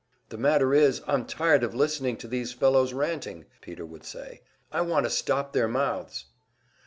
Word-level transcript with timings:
"The 0.29 0.37
matter 0.39 0.73
is, 0.73 1.03
I'm 1.05 1.25
tired 1.25 1.61
of 1.63 1.75
listening 1.75 2.17
to 2.17 2.27
these 2.27 2.53
fellows 2.53 2.91
ranting," 2.91 3.45
Peter 3.61 3.85
would 3.85 4.03
say. 4.03 4.41
"I 4.71 4.81
want 4.81 5.05
to 5.05 5.11
stop 5.11 5.53
their 5.53 5.67
mouths." 5.67 6.25